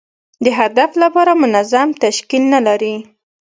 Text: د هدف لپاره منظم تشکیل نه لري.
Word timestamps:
د 0.45 0.47
هدف 0.59 0.91
لپاره 1.03 1.31
منظم 1.43 1.87
تشکیل 2.03 2.43
نه 2.53 2.59
لري. 2.67 2.95